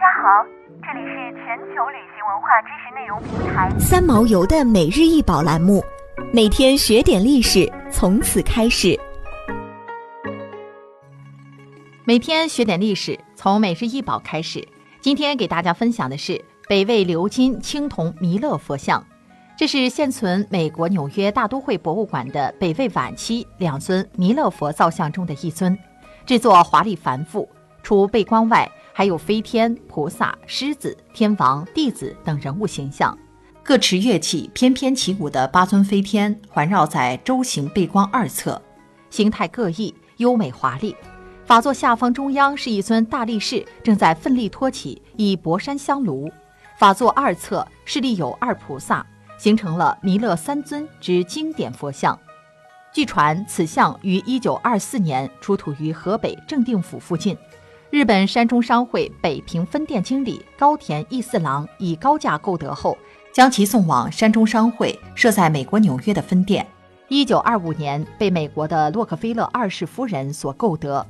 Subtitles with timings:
[0.00, 0.42] 家好，
[0.82, 5.84] 这里是全球旅行文化知识内容平台三毛游的每日一宝栏目，
[6.32, 8.98] 每天学点历史，从此开始。
[12.06, 14.66] 每天学点历史，从每日一宝开始。
[15.02, 19.06] 今天给大家分享的是北魏鎏金青铜弥勒佛像，
[19.54, 25.78] 这是现存美国纽约大都会博物馆的北魏晚期两尊弥勒佛造像中的一尊，
[26.24, 27.46] 制作华丽繁复，
[27.82, 28.70] 除背光外。
[28.92, 33.16] 还有飞天、菩萨、狮子、天王、弟子等人物形象，
[33.62, 38.60] 各持乐器翩翩起舞的八尊飞天环绕在舟形背光二侧，
[39.08, 40.94] 形态各异，优美华丽。
[41.46, 46.30] 法座下方中央是一尊大力士，正在奋力托起以博山香炉。
[46.76, 49.06] 法座二侧是立有二菩萨，
[49.38, 52.18] 形成了弥勒三尊之经典佛像。
[52.92, 57.34] 据传，此像于一九二四年出土于河北正定府附近。
[57.90, 62.96] 日本山中商会北平分店经理高田义四郎以高价购得后，
[63.32, 66.64] 将其送往山中商会设在美国纽约的分店。
[67.08, 71.04] 一九二五年被美国的洛克菲勒二世夫人所购得。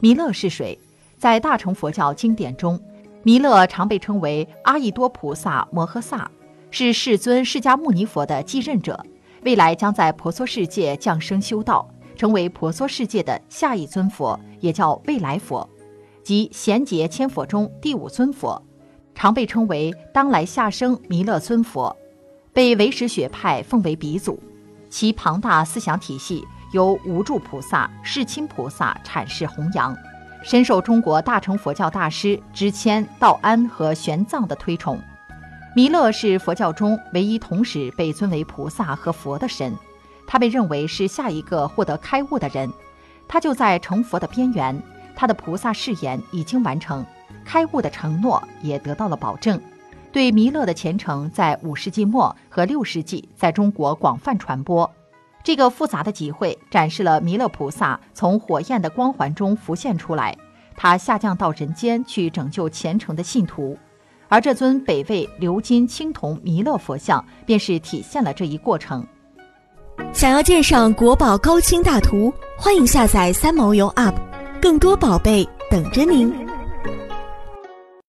[0.00, 0.76] 弥勒是谁？
[1.16, 2.80] 在大乘佛教经典中，
[3.22, 6.28] 弥勒常被称为阿逸多菩萨摩诃萨，
[6.72, 9.06] 是世尊释迦牟尼佛的继任者，
[9.44, 15.68] 未来将在婆娑世界降生修道，成为婆娑世界的下一尊佛，也叫未来佛。
[16.28, 18.62] 即贤劫千佛中第五尊佛，
[19.14, 21.96] 常被称为当来下生弥勒尊佛，
[22.52, 24.38] 被唯识学派奉为鼻祖。
[24.90, 29.96] 其庞大思想体系由无住菩萨、世亲菩萨阐释弘扬，
[30.42, 35.00] 深受中国大乘佛教大师知谦、道安和玄奘的推崇。
[35.74, 39.74] 弥勒是佛教中唯一同时被尊为菩萨和佛的神，
[40.26, 42.70] 他被认为是下一个获得开悟的人，
[43.26, 44.78] 他就在成佛的边缘。
[45.18, 47.04] 他的菩萨誓言已经完成，
[47.44, 49.60] 开悟的承诺也得到了保证。
[50.12, 54.88] 对弥勒的虔诚，在五世纪末和六世纪在中国广泛传播。
[55.42, 60.36] 这个复杂的集会展示了弥勒菩萨从火焰的光环中浮现出来，
[60.76, 63.76] 他下降到人间去拯救虔诚的信徒。
[64.28, 69.04] 而这尊北魏鎏金青铜弥勒佛像，便是体现了这一过程。
[70.12, 74.14] 想要鉴赏国宝高清大图，欢迎下载三毛游 App。
[74.60, 76.47] 更多宝贝等着您。